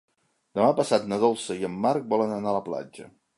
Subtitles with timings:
[0.59, 3.07] Demà passat na Dolça i en Marc volen anar a la platja.